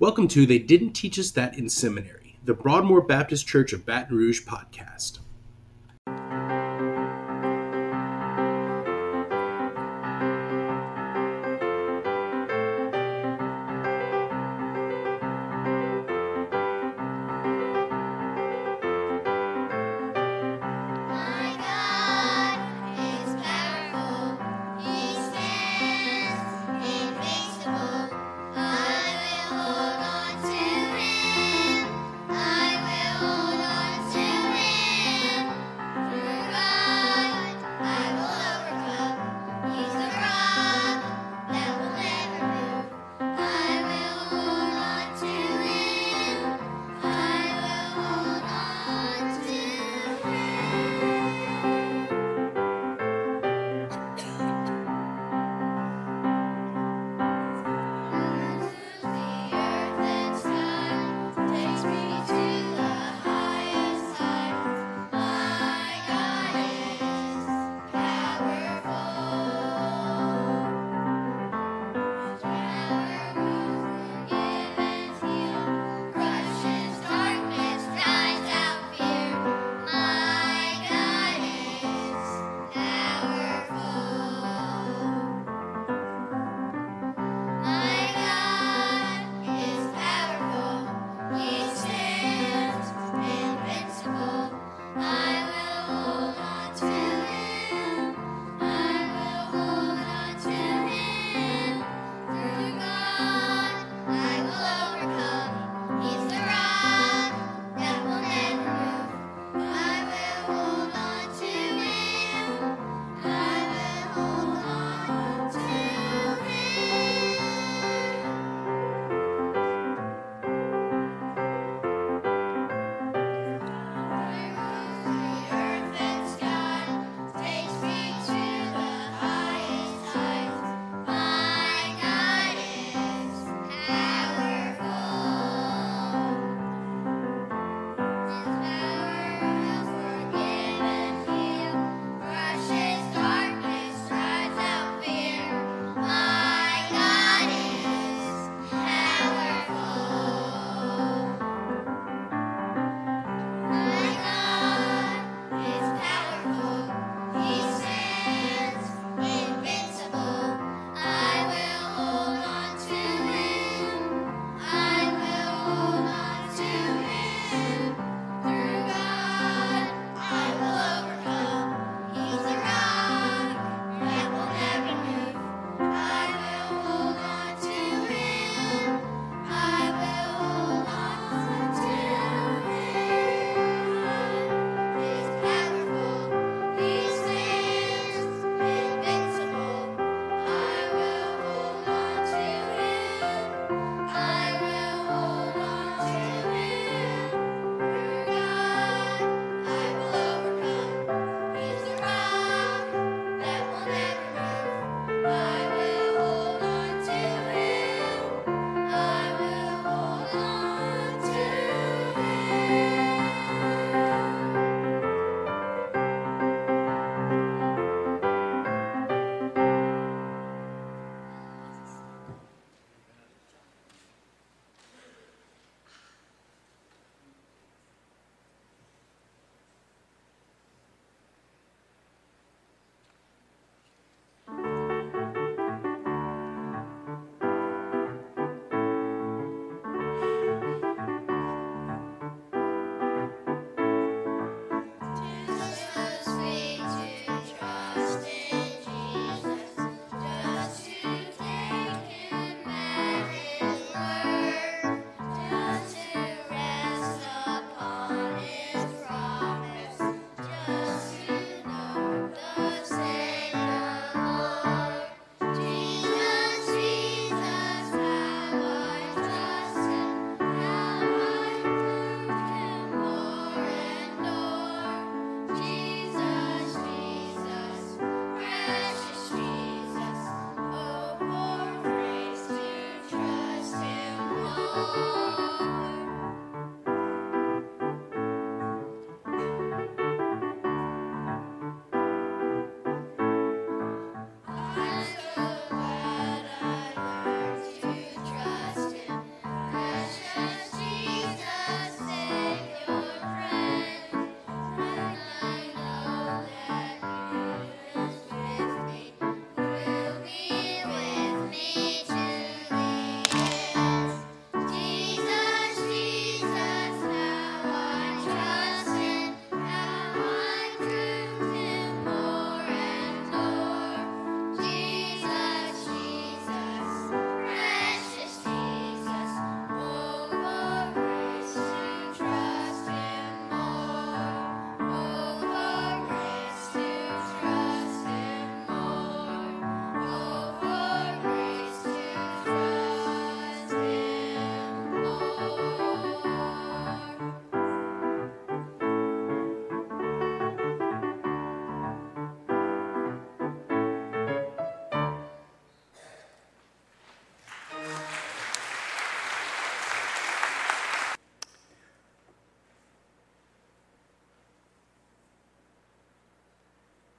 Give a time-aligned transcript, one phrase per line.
[0.00, 4.16] Welcome to They Didn't Teach Us That in Seminary, the Broadmoor Baptist Church of Baton
[4.16, 5.18] Rouge podcast.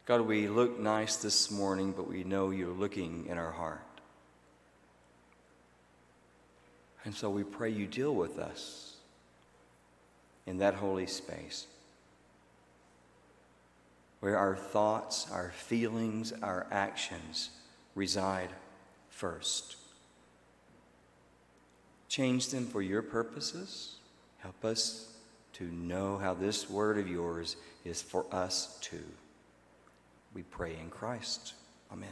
[0.06, 3.81] God, we look nice this morning, but we know you're looking in our heart.
[7.03, 8.95] And so we pray you deal with us
[10.45, 11.68] in that holy space
[14.21, 17.50] where our thoughts, our feelings, our actions
[17.95, 18.50] reside
[19.09, 19.75] first.
[22.07, 23.95] Change them for your purposes.
[24.39, 25.13] Help us
[25.53, 29.03] to know how this word of yours is for us too.
[30.33, 31.53] We pray in Christ.
[31.91, 32.09] Amen.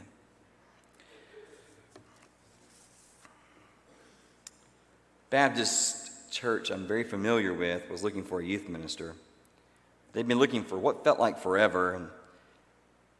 [5.30, 9.14] Baptist church I'm very familiar with was looking for a youth minister.
[10.12, 12.08] They'd been looking for what felt like forever, and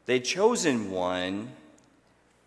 [0.07, 1.51] they'd chosen one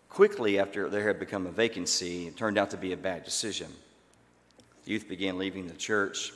[0.08, 2.26] quickly after there had become a vacancy.
[2.28, 3.72] It turned out to be a bad decision.
[4.84, 6.32] The youth began leaving the church.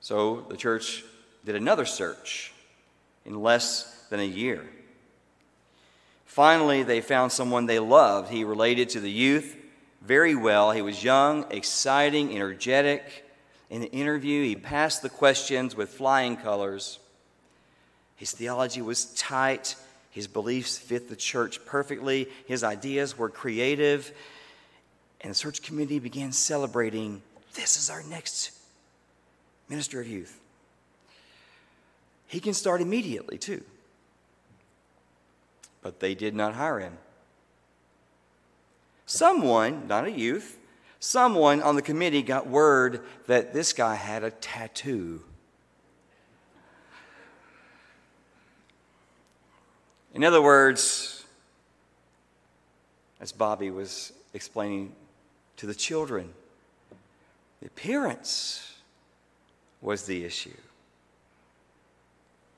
[0.00, 1.04] So the church
[1.44, 2.52] did another search
[3.24, 4.64] in less than a year.
[6.24, 8.30] Finally, they found someone they loved.
[8.30, 9.56] He related to the youth
[10.02, 10.70] very well.
[10.70, 13.24] He was young, exciting, energetic.
[13.70, 16.98] In the interview, he passed the questions with flying colors.
[18.16, 19.76] His theology was tight.
[20.10, 22.28] His beliefs fit the church perfectly.
[22.46, 24.12] His ideas were creative.
[25.20, 27.22] And the search committee began celebrating
[27.54, 28.52] this is our next
[29.68, 30.38] minister of youth.
[32.28, 33.64] He can start immediately, too.
[35.82, 36.98] But they did not hire him.
[39.06, 40.58] Someone, not a youth,
[41.00, 45.22] someone on the committee got word that this guy had a tattoo.
[50.14, 51.24] In other words,
[53.20, 54.94] as Bobby was explaining
[55.56, 56.32] to the children,
[57.60, 58.74] the appearance
[59.80, 60.56] was the issue.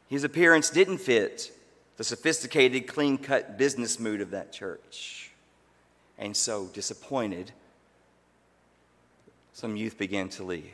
[0.08, 1.52] His appearance didn't fit
[2.00, 5.32] the sophisticated, clean cut business mood of that church.
[6.16, 7.52] And so, disappointed,
[9.52, 10.72] some youth began to leave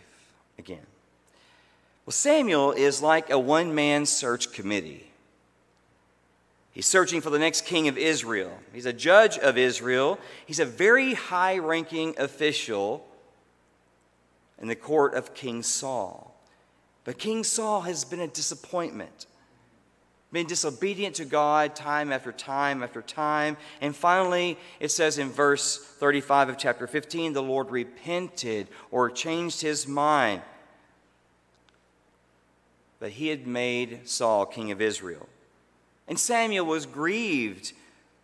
[0.57, 0.87] again.
[2.05, 5.11] Well, Samuel is like a one man search committee.
[6.71, 8.57] He's searching for the next king of Israel.
[8.73, 10.21] He's a judge of Israel.
[10.47, 13.05] He's a very high ranking official
[14.63, 16.41] in the court of King Saul.
[17.03, 19.27] But King Saul has been a disappointment,
[20.37, 23.57] been disobedient to God time after time after time.
[23.81, 29.63] And finally, it says in verse 35 of chapter 15 the Lord repented or changed
[29.63, 30.43] his mind
[33.01, 35.27] that he had made Saul king of Israel.
[36.07, 37.73] And Samuel was grieved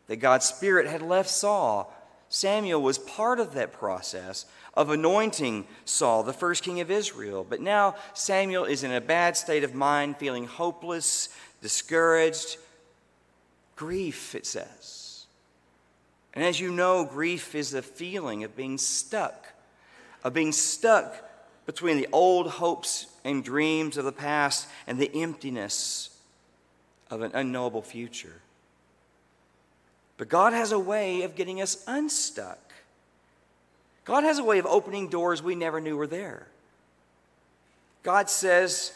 [0.08, 1.90] that God's Spirit had left Saul.
[2.28, 7.46] Samuel was part of that process of anointing Saul, the first king of Israel.
[7.48, 11.30] But now Samuel is in a bad state of mind, feeling hopeless,
[11.62, 12.58] discouraged.
[13.76, 15.26] Grief, it says.
[16.34, 19.46] And as you know, grief is the feeling of being stuck,
[20.22, 21.16] of being stuck
[21.66, 26.10] between the old hopes and dreams of the past and the emptiness
[27.10, 28.40] of an unknowable future.
[30.16, 32.58] But God has a way of getting us unstuck.
[34.04, 36.46] God has a way of opening doors we never knew were there.
[38.02, 38.92] God says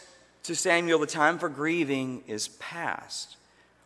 [0.47, 3.37] to Samuel, The time for grieving is past.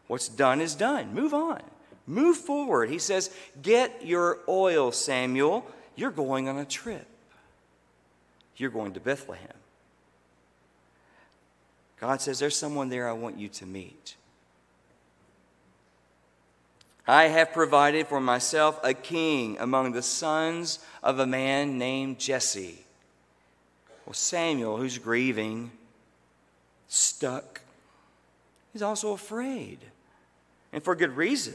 [0.07, 1.13] What's done is done.
[1.13, 1.61] Move on.
[2.07, 2.89] Move forward.
[2.89, 3.29] He says,
[3.61, 5.65] Get your oil, Samuel.
[5.95, 7.07] You're going on a trip.
[8.57, 9.47] You're going to Bethlehem.
[11.99, 14.15] God says, There's someone there I want you to meet.
[17.07, 22.85] I have provided for myself a king among the sons of a man named Jesse.
[24.05, 25.71] Well, Samuel, who's grieving,
[26.91, 27.61] stuck,
[28.73, 29.79] he's also afraid,
[30.73, 31.53] and for good reason.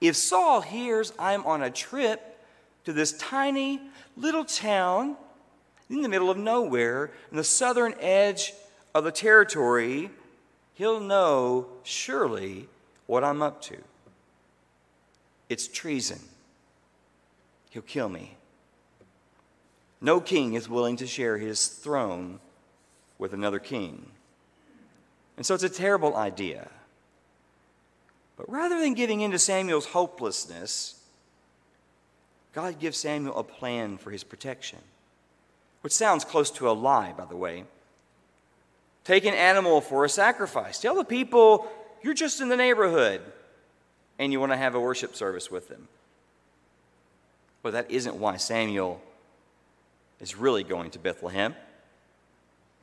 [0.00, 2.38] If Saul hears I'm on a trip
[2.86, 3.82] to this tiny
[4.16, 5.16] little town
[5.90, 8.54] in the middle of nowhere, in the southern edge
[8.94, 10.08] of the territory,
[10.72, 12.66] he'll know surely
[13.06, 13.76] what I'm up to.
[15.50, 16.20] It's treason.
[17.68, 18.36] He'll kill me.
[20.00, 22.40] No king is willing to share his throne
[23.18, 24.06] with another king.
[25.40, 26.68] And so it's a terrible idea.
[28.36, 31.02] But rather than giving in to Samuel's hopelessness,
[32.52, 34.80] God gives Samuel a plan for his protection,
[35.80, 37.64] which sounds close to a lie, by the way.
[39.04, 40.78] Take an animal for a sacrifice.
[40.78, 41.66] Tell the people
[42.02, 43.22] you're just in the neighborhood
[44.18, 45.88] and you want to have a worship service with them.
[47.62, 49.00] But that isn't why Samuel
[50.20, 51.56] is really going to Bethlehem.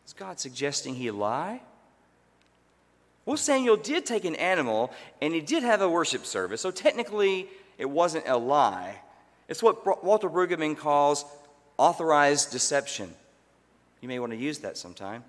[0.08, 1.62] Is God suggesting he lie?
[3.28, 4.90] Well, Samuel did take an animal
[5.22, 9.02] and he did have a worship service, so technically it wasn't a lie.
[9.50, 11.26] It's what Walter Brueggemann calls
[11.76, 13.14] authorized deception.
[14.00, 15.26] You may want to use that sometime.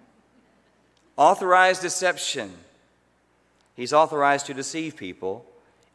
[1.17, 2.53] Authorized deception.
[3.75, 5.45] He's authorized to deceive people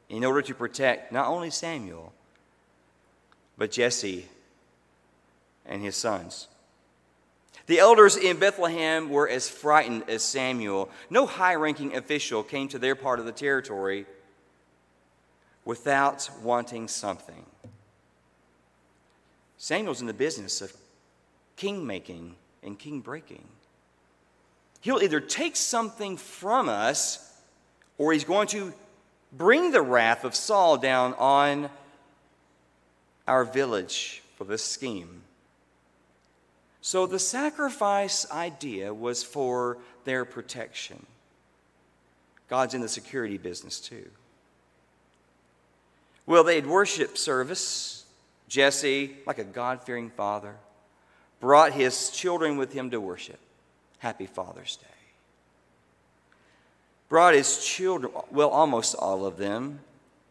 [0.10, 2.12] in order to protect not only Samuel,
[3.58, 4.28] but Jesse
[5.66, 6.50] and his sons.
[7.66, 10.90] The elders in Bethlehem were as frightened as Samuel.
[11.10, 14.06] No high ranking official came to their part of the territory
[15.64, 17.46] without wanting something.
[19.58, 20.76] Samuel's in the business of
[21.56, 23.48] king making and king breaking.
[24.82, 27.32] He'll either take something from us
[27.98, 28.74] or he's going to
[29.32, 31.70] bring the wrath of Saul down on
[33.26, 35.23] our village for this scheme.
[36.84, 41.06] So the sacrifice idea was for their protection.
[42.50, 44.06] God's in the security business too.
[46.26, 48.04] Well, they'd worship service.
[48.50, 50.56] Jesse, like a God fearing father,
[51.40, 53.40] brought his children with him to worship.
[54.00, 54.88] Happy Father's Day.
[57.08, 59.80] Brought his children, well, almost all of them.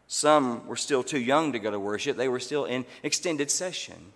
[0.07, 4.13] Some were still too young to go to worship, they were still in extended session.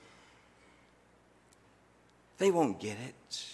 [2.38, 3.46] They won't get it.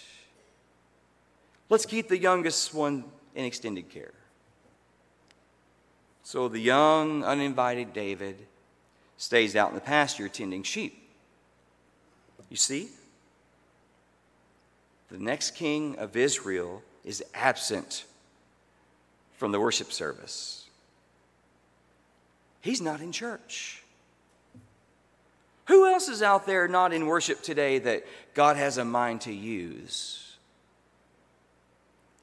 [1.68, 4.12] Let's keep the youngest one in extended care.
[6.22, 8.36] So the young, uninvited David
[9.16, 11.00] stays out in the pasture tending sheep.
[12.50, 12.88] You see,
[15.10, 18.04] the next king of Israel is absent
[19.36, 20.68] from the worship service.
[22.60, 23.83] He's not in church.
[25.66, 28.04] Who else is out there not in worship today that
[28.34, 30.36] God has a mind to use?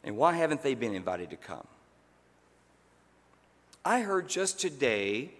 [0.03, 1.65] And why haven't they been invited to come?
[3.83, 5.31] I heard just today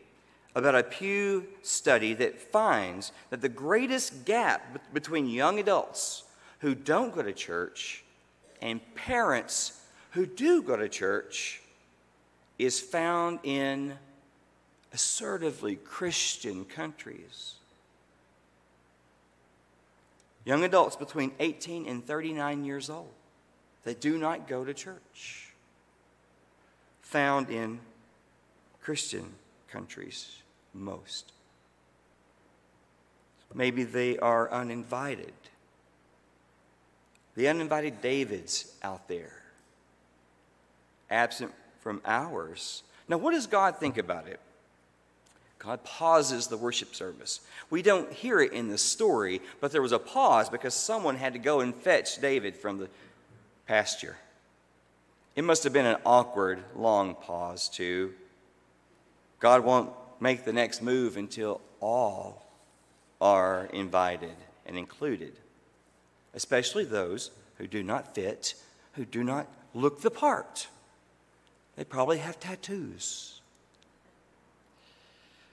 [0.56, 6.24] about a Pew study that finds that the greatest gap between young adults
[6.60, 8.04] who don't go to church
[8.62, 9.80] and parents
[10.12, 11.62] who do go to church
[12.60, 13.94] is found in
[14.94, 17.56] assertively Christian countries.
[20.44, 23.14] Young adults between 18 and 39 years old
[23.84, 25.54] that do not go to church,
[27.02, 27.80] found in
[28.82, 29.34] Christian
[29.70, 30.38] countries
[30.74, 31.32] most.
[33.54, 35.34] Maybe they are uninvited.
[37.36, 39.44] The uninvited David's out there,
[41.10, 42.84] absent from ours.
[43.08, 44.40] Now, what does God think about it?
[45.64, 47.40] God pauses the worship service.
[47.70, 51.34] We don't hear it in the story, but there was a pause because someone had
[51.34, 52.90] to go and fetch David from the
[53.68, 54.18] pasture.
[55.36, 58.14] It must have been an awkward, long pause, too.
[59.40, 62.48] God won't make the next move until all
[63.20, 65.34] are invited and included,
[66.34, 68.56] especially those who do not fit,
[68.94, 70.68] who do not look the part.
[71.76, 73.41] They probably have tattoos.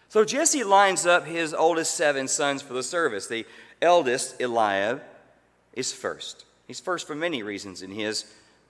[0.09, 3.27] So Jesse lines up his oldest seven sons for the service.
[3.27, 3.47] The
[3.83, 5.03] eldest, Eliab,
[5.75, 6.47] is first.
[6.67, 8.25] He's first for many reasons in his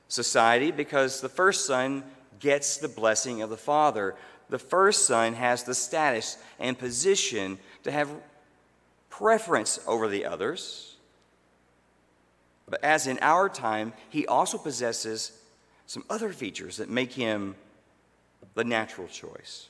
[0.09, 2.03] society because the first son
[2.41, 4.17] gets the blessing of the father.
[4.49, 8.11] The first son has the status and position to have
[9.11, 10.97] preference over the others.
[12.69, 15.33] But as in our time, he also possesses
[15.87, 17.55] some other features that make him
[18.55, 19.69] the natural choice.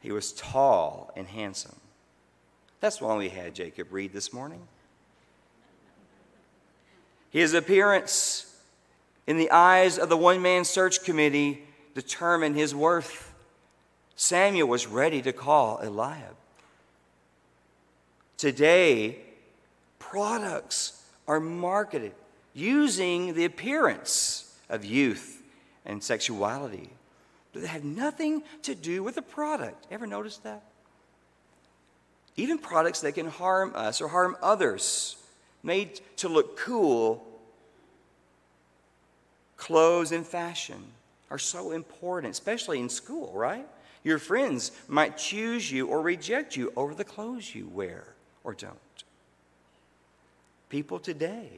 [0.00, 1.76] He was tall and handsome.
[2.80, 4.66] That's why we had Jacob read this morning.
[7.28, 8.56] His appearance
[9.26, 11.62] in the eyes of the one man search committee
[11.94, 13.32] determined his worth.
[14.16, 16.34] Samuel was ready to call Eliab.
[18.36, 19.18] Today,
[19.98, 22.12] products are marketed
[22.54, 25.42] using the appearance of youth
[25.84, 26.90] and sexuality
[27.52, 29.86] that have nothing to do with the product.
[29.90, 30.62] Ever notice that?
[32.36, 35.16] Even products that can harm us or harm others,
[35.62, 37.26] made to look cool,
[39.56, 40.82] clothes and fashion
[41.30, 43.66] are so important, especially in school, right?
[44.02, 48.04] Your friends might choose you or reject you over the clothes you wear
[48.42, 48.78] or don't.
[50.70, 51.48] People today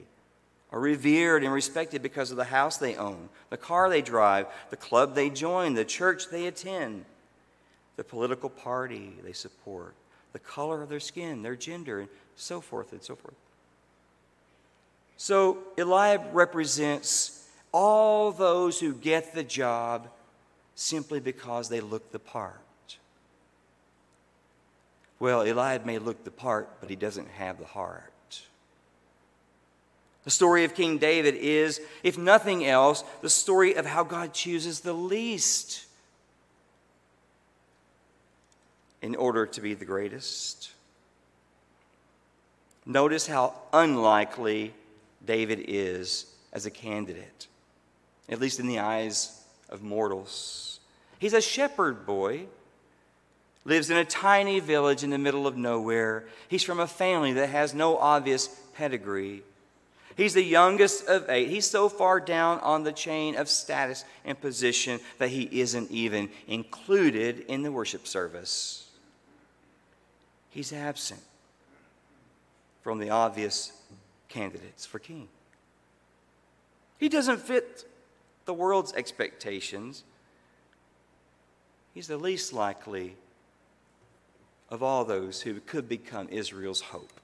[0.73, 4.77] are revered and respected because of the house they own, the car they drive, the
[4.77, 7.05] club they join, the church they attend,
[7.97, 9.95] the political party they support,
[10.33, 13.35] the color of their skin, their gender, and so forth and so forth.
[15.19, 20.09] So Eliab represents all those who get the job
[20.75, 22.59] simply because they look the part.
[25.21, 28.12] Well, Eliab may look the part, but he doesn't have the heart.
[30.25, 34.81] The story of King David is, if nothing else, the story of how God chooses
[34.81, 35.87] the least
[39.01, 40.71] in order to be the greatest.
[42.87, 44.75] Notice how unlikely
[45.25, 47.49] David is as a candidate,
[48.29, 50.81] at least in the eyes of mortals.
[51.19, 52.47] He's a shepherd boy,
[53.65, 56.25] lives in a tiny village in the middle of nowhere.
[56.49, 59.43] He's from a family that has no obvious pedigree.
[60.17, 61.49] He's the youngest of eight.
[61.49, 66.29] He's so far down on the chain of status and position that he isn't even
[66.47, 68.89] included in the worship service.
[70.51, 71.23] He's absent
[72.83, 73.73] from the obvious
[74.29, 75.29] candidates for king.
[76.99, 77.85] He doesn't fit
[78.45, 80.05] the world's expectations.
[81.95, 83.17] He's the least likely
[84.69, 87.21] of all those who could become Israel's hope.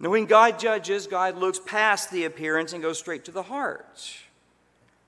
[0.00, 4.16] Now, when God judges, God looks past the appearance and goes straight to the heart.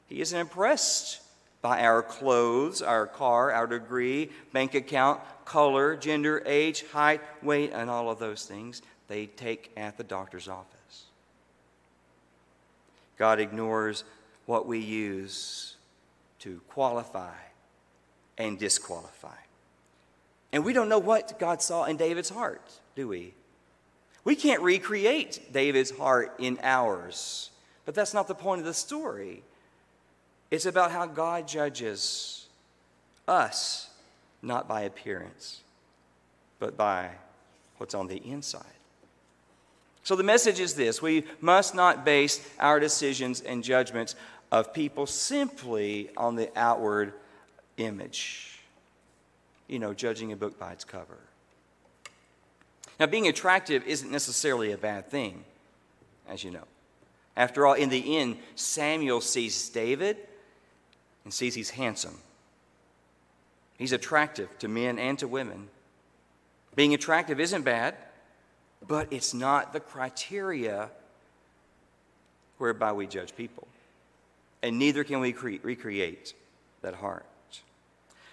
[0.09, 1.21] He isn't impressed
[1.63, 7.89] by our clothes, our car, our degree, bank account, color, gender, age, height, weight, and
[7.89, 11.05] all of those things they take at the doctor's office.
[13.19, 14.05] God ignores
[14.47, 15.77] what we use
[16.41, 17.35] to qualify
[18.39, 19.37] and disqualify.
[20.53, 23.35] And we don't know what God saw in David's heart, do we?
[24.25, 27.51] We can't recreate David's heart in ours,
[27.87, 29.43] but that's not the point of the story.
[30.51, 32.47] It's about how God judges
[33.27, 33.89] us,
[34.43, 35.61] not by appearance,
[36.59, 37.11] but by
[37.79, 38.65] what's on the inside.
[40.03, 44.17] So the message is this we must not base our decisions and judgments
[44.51, 47.13] of people simply on the outward
[47.77, 48.59] image.
[49.69, 51.19] You know, judging a book by its cover.
[53.01, 55.43] Now, being attractive isn't necessarily a bad thing,
[56.29, 56.65] as you know.
[57.35, 60.19] After all, in the end, Samuel sees David
[61.25, 62.19] and sees he's handsome.
[63.79, 65.69] He's attractive to men and to women.
[66.77, 67.97] Being attractive isn't bad,
[68.87, 70.91] but it's not the criteria
[72.59, 73.67] whereby we judge people.
[74.63, 76.35] And neither can we cre- recreate
[76.83, 77.25] that heart.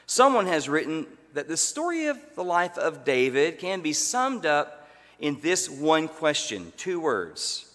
[0.07, 4.87] Someone has written that the story of the life of David can be summed up
[5.19, 7.71] in this one question two words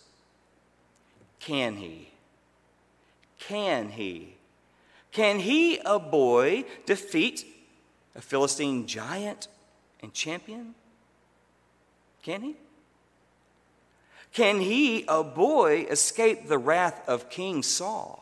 [1.38, 2.08] Can he?
[3.38, 4.34] Can he?
[5.12, 7.44] Can he, a boy, defeat
[8.14, 9.48] a Philistine giant
[10.00, 10.74] and champion?
[12.22, 12.56] Can he?
[14.32, 18.21] Can he, a boy, escape the wrath of King Saul?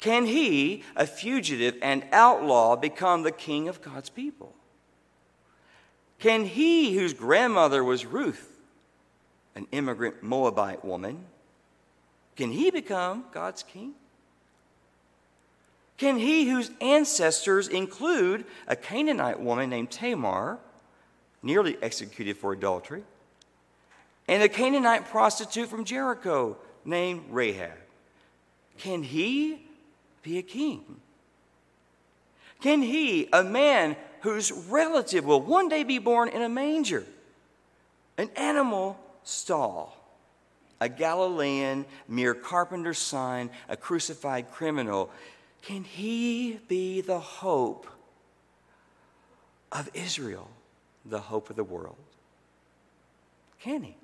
[0.00, 4.54] Can he, a fugitive and outlaw, become the king of God's people?
[6.18, 8.58] Can he, whose grandmother was Ruth,
[9.54, 11.24] an immigrant Moabite woman,
[12.36, 13.94] can he become God's king?
[15.96, 20.58] Can he, whose ancestors include a Canaanite woman named Tamar,
[21.42, 23.02] nearly executed for adultery,
[24.28, 27.78] and a Canaanite prostitute from Jericho named Rahab,
[28.76, 29.67] can he
[30.22, 31.00] be a king?
[32.60, 37.04] Can he, a man whose relative will one day be born in a manger,
[38.16, 39.96] an animal stall,
[40.80, 45.10] a Galilean, mere carpenter's son, a crucified criminal,
[45.62, 47.86] can he be the hope
[49.70, 50.48] of Israel,
[51.04, 51.96] the hope of the world?
[53.60, 53.96] Can he?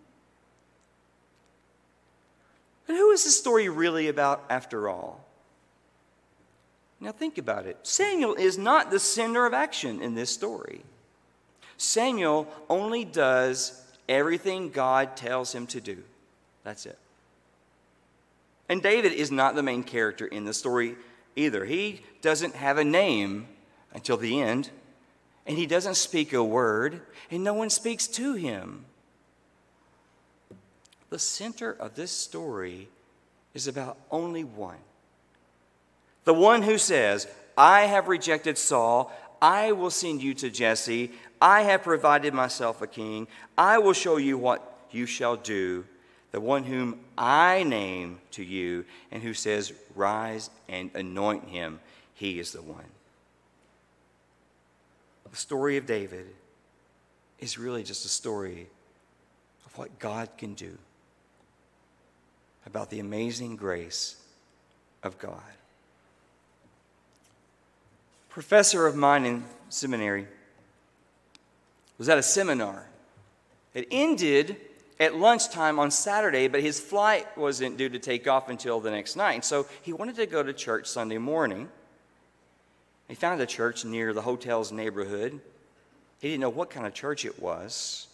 [2.87, 5.24] But who is this story really about after all?
[7.05, 7.77] Now, think about it.
[7.83, 10.81] Samuel is not the center of action in this story.
[11.77, 16.03] Samuel only does everything God tells him to do.
[16.63, 16.99] That's it.
[18.71, 20.97] And David is not the main character in the story
[21.37, 21.67] either.
[21.67, 23.49] He doesn't have a name
[23.93, 24.71] until the end,
[25.47, 28.87] and he doesn't speak a word, and no one speaks to him.
[31.11, 32.89] The center of this story
[33.53, 34.79] is about only one
[36.25, 41.63] the one who says, I have rejected Saul, I will send you to Jesse, I
[41.63, 45.85] have provided myself a king, I will show you what you shall do.
[46.33, 51.79] The one whom I name to you, and who says, Rise and anoint him,
[52.15, 52.85] he is the one.
[55.31, 56.27] The story of David
[57.41, 58.69] is really just a story
[59.67, 60.79] of what God can do.
[62.67, 64.17] about the amazing grace
[65.03, 65.43] of God.
[68.35, 70.27] Professor of mine in seminary
[71.99, 72.85] was at a seminar.
[73.75, 74.57] It ended
[74.99, 79.15] at lunchtime on Saturday, but his flight wasn't due to take off until the next
[79.15, 79.45] night.
[79.45, 81.69] So he wanted to go to church Sunday morning.
[83.07, 85.41] He found a church near the hotel's neighborhood.
[86.19, 88.09] He didn't know what kind of church it was.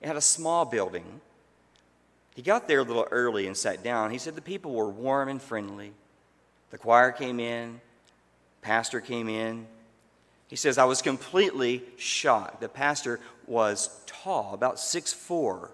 [0.00, 1.20] It had a small building.
[2.34, 4.10] He got there a little early and sat down.
[4.10, 5.92] He said the people were warm and friendly.
[6.70, 7.82] The choir came in,
[8.66, 9.64] pastor came in.
[10.48, 12.60] He says, I was completely shocked.
[12.60, 15.70] The pastor was tall, about six four.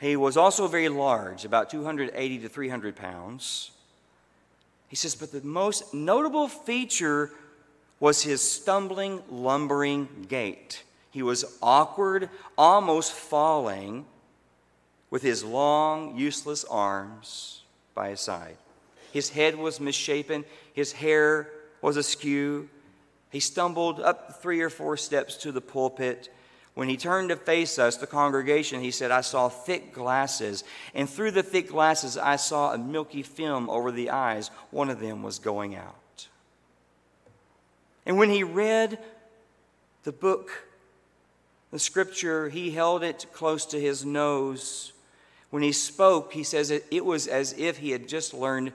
[0.00, 3.70] He was also very large, about 280 to 300 pounds.
[4.88, 7.30] He says, but the most notable feature
[8.00, 10.82] was his stumbling, lumbering gait.
[11.12, 14.06] He was awkward, almost falling,
[15.10, 17.62] with his long, useless arms
[17.94, 18.56] by his side.
[19.12, 21.48] His head was misshapen, his hair
[21.80, 22.68] was askew.
[23.30, 26.28] He stumbled up three or four steps to the pulpit
[26.74, 31.08] when he turned to face us, the congregation, he said, I saw thick glasses, and
[31.08, 34.50] through the thick glasses, I saw a milky film over the eyes.
[34.70, 36.28] One of them was going out.
[38.06, 38.98] And when he read
[40.04, 40.66] the book,
[41.70, 44.92] the scripture, he held it close to his nose.
[45.50, 48.72] When he spoke, he says it, it was as if he had just learned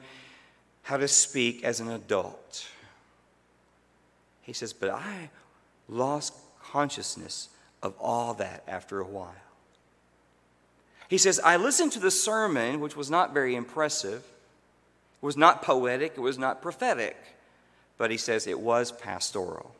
[0.88, 2.66] how to speak as an adult.
[4.44, 5.30] He says, But I
[5.90, 7.50] lost consciousness
[7.84, 9.36] of all that after a while.
[11.10, 14.20] He says, I listened to the sermon, which was not very impressive,
[15.22, 17.18] it was not poetic, it was not prophetic,
[17.98, 19.76] but he says it was pastoral.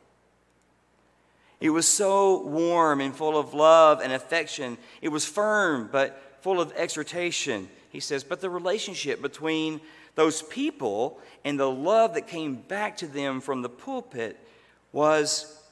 [1.58, 4.76] It was so warm and full of love and affection.
[5.00, 7.70] It was firm, but full of exhortation.
[7.90, 9.80] He says, but the relationship between
[10.14, 14.38] those people and the love that came back to them from the pulpit
[14.92, 15.62] was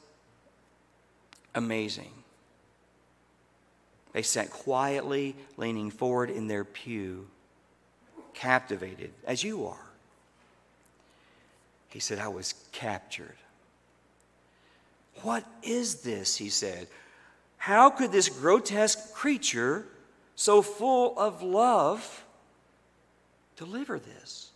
[1.55, 2.11] amazing.
[4.12, 7.26] They sat quietly, leaning forward in their pew,
[8.33, 9.87] captivated, as you are.
[11.88, 13.37] He said, I was captured.
[15.22, 16.37] What is this?
[16.37, 16.88] He said.
[17.57, 19.87] How could this grotesque creature,
[20.37, 22.25] so full of love,
[23.57, 24.51] deliver this?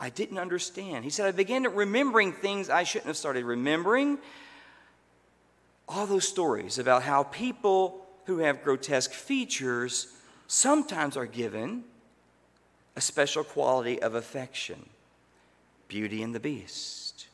[0.00, 1.04] I didn't understand.
[1.04, 4.18] He said, I began remembering things I shouldn't have started remembering
[5.88, 10.08] all those stories about how people who have grotesque features
[10.46, 11.84] sometimes are given
[12.96, 14.86] a special quality of affection
[15.88, 17.26] Beauty and the Beast,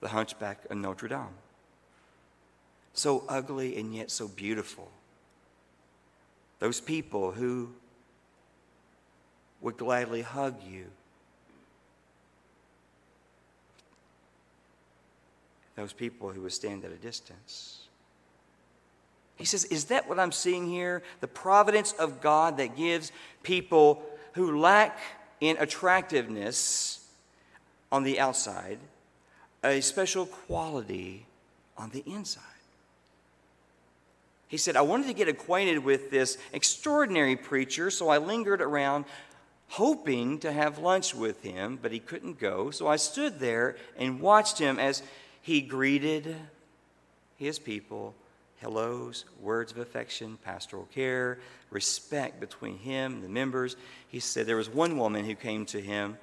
[0.00, 1.36] the Hunchback of Notre Dame.
[2.94, 4.90] So ugly and yet so beautiful.
[6.60, 7.70] Those people who
[9.60, 10.86] would gladly hug you
[15.80, 17.86] those people who would stand at a distance.
[19.36, 21.02] He says, Is that what I'm seeing here?
[21.20, 24.02] The providence of God that gives people
[24.34, 24.98] who lack
[25.40, 27.08] in attractiveness
[27.90, 28.78] on the outside
[29.64, 31.26] a special quality
[31.78, 32.42] on the inside.
[34.50, 39.04] He said, I wanted to get acquainted with this extraordinary preacher, so I lingered around
[39.68, 42.72] hoping to have lunch with him, but he couldn't go.
[42.72, 45.04] So I stood there and watched him as
[45.40, 46.34] he greeted
[47.36, 48.12] his people
[48.60, 51.38] hellos, words of affection, pastoral care,
[51.70, 53.76] respect between him and the members.
[54.08, 56.18] He said there was one woman who came to him,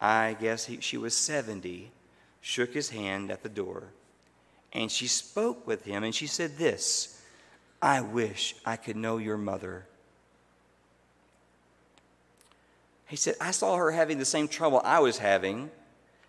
[0.00, 1.90] I guess he, she was 70,
[2.40, 3.84] shook his hand at the door,
[4.72, 7.17] and she spoke with him, and she said this
[7.80, 9.86] I wish I could know your mother.
[13.06, 15.70] He said, I saw her having the same trouble I was having.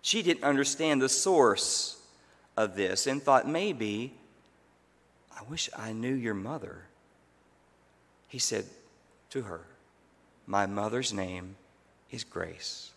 [0.00, 2.00] She didn't understand the source
[2.56, 4.14] of this and thought, maybe,
[5.36, 6.84] I wish I knew your mother.
[8.28, 8.64] He said
[9.30, 9.62] to her,
[10.46, 11.56] My mother's name
[12.10, 12.92] is Grace.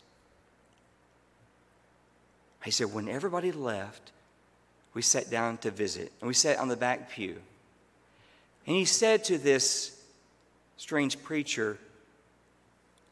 [2.63, 4.11] He said, When everybody left,
[4.93, 7.37] we sat down to visit, and we sat on the back pew.
[8.65, 10.01] And he said to this
[10.77, 11.77] strange preacher,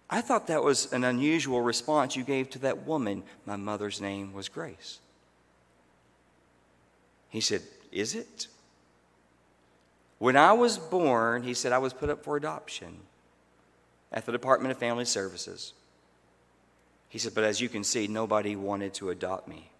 [0.09, 3.23] I thought that was an unusual response you gave to that woman.
[3.45, 4.99] My mother's name was Grace.
[7.29, 7.61] He said,
[7.91, 8.47] Is it?
[10.19, 12.97] When I was born, he said, I was put up for adoption
[14.11, 15.73] at the Department of Family Services.
[17.07, 19.71] He said, But as you can see, nobody wanted to adopt me.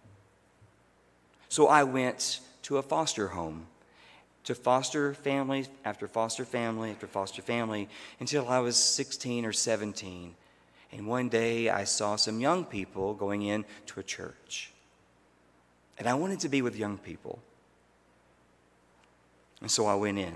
[1.48, 3.66] So I went to a foster home.
[4.44, 10.34] To foster family after foster family after foster family until I was 16 or 17.
[10.92, 14.72] And one day I saw some young people going into a church.
[15.98, 17.38] And I wanted to be with young people.
[19.60, 20.34] And so I went in.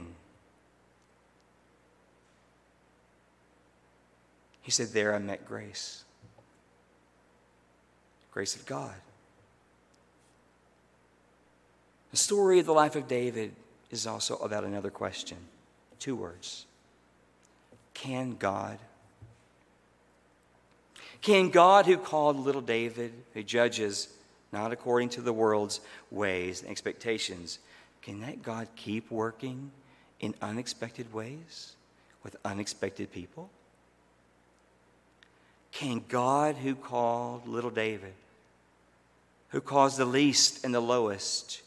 [4.63, 6.05] He said, There I met grace.
[8.31, 8.95] Grace of God.
[12.13, 13.55] The story of the life of David
[13.97, 15.39] is also about another question.
[15.99, 16.67] Two words
[17.95, 18.79] Can God?
[21.23, 24.09] Can God, who called little David, who judges
[24.53, 25.81] not according to the world's
[26.11, 27.59] ways and expectations,
[28.03, 29.73] can that God keep working
[30.21, 31.75] in unexpected ways
[32.23, 33.51] with unexpected people?
[35.73, 38.15] Can God, who called little David,
[39.49, 41.63] who caused the least and the lowest,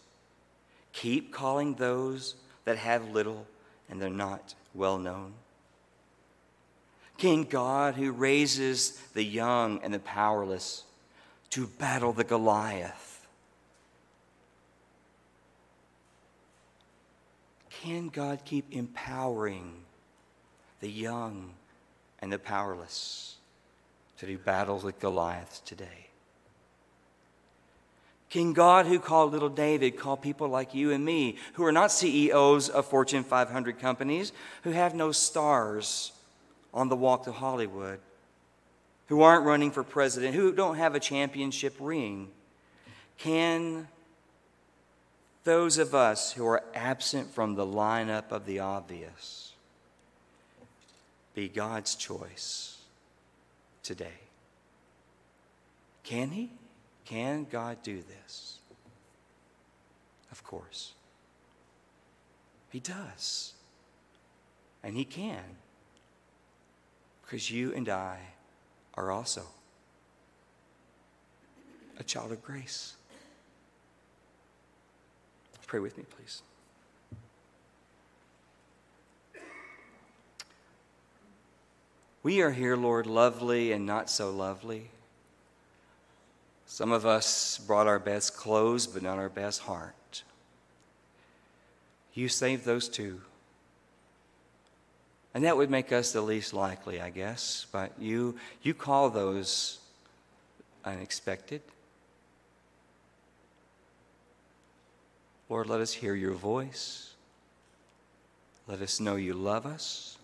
[0.94, 3.46] keep calling those that have little
[3.90, 5.34] and they're not well known?
[7.18, 10.84] Can God, who raises the young and the powerless
[11.50, 13.28] to battle the Goliath,
[17.70, 19.74] can God keep empowering
[20.80, 21.52] the young
[22.20, 23.36] and the powerless
[24.18, 26.09] to do battle with Goliath today?
[28.30, 31.92] Can God, who called little David, call people like you and me, who are not
[31.92, 34.32] CEOs of Fortune 500 companies,
[34.64, 36.12] who have no stars
[36.72, 38.00] on the walk to Hollywood,
[39.08, 42.30] who aren't running for president, who don't have a championship ring?
[43.18, 43.88] Can
[45.44, 49.54] those of us who are absent from the lineup of the obvious
[51.34, 52.78] be God's choice
[53.82, 54.20] today?
[56.04, 56.52] Can He?
[57.10, 58.60] Can God do this?
[60.32, 60.94] Of course.
[62.70, 63.54] He does.
[64.84, 65.44] And He can.
[67.24, 68.20] Because you and I
[68.94, 69.42] are also
[72.00, 72.94] a child of grace.
[75.66, 76.44] Pray with me, please.
[82.22, 84.90] We are here, Lord, lovely and not so lovely.
[86.80, 90.24] Some of us brought our best clothes, but not our best heart.
[92.14, 93.20] You saved those two.
[95.34, 97.66] And that would make us the least likely, I guess.
[97.74, 99.80] But you, you call those
[100.86, 101.62] unexpected.
[105.50, 107.12] Lord, let us hear your voice.
[108.70, 110.18] Let us know you love us.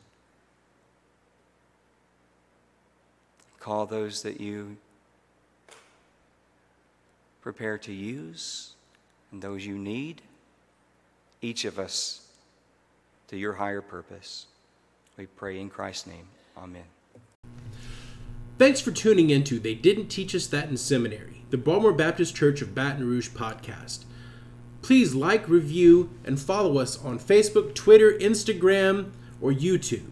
[3.60, 4.78] Call those that you
[7.46, 8.74] prepare to use
[9.32, 10.20] and those you need,
[11.44, 12.26] each of us
[13.28, 14.48] to your higher purpose.
[15.16, 16.28] We pray in Christ's name.
[16.58, 16.86] Amen.
[18.58, 22.64] Thanks for tuning into They Didn't Teach Us That in Seminary, the Broadmoor Baptist Church
[22.64, 24.06] of Baton Rouge podcast.
[24.82, 30.10] Please like, review, and follow us on Facebook, Twitter, Instagram, or YouTube.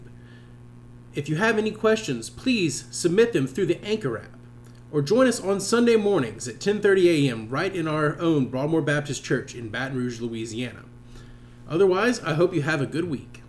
[1.15, 4.33] If you have any questions, please submit them through the Anchor app
[4.93, 7.49] or join us on Sunday mornings at 10:30 a.m.
[7.49, 10.86] right in our own Broadmoor Baptist Church in Baton Rouge, Louisiana.
[11.67, 13.42] Otherwise, I hope you have a good week.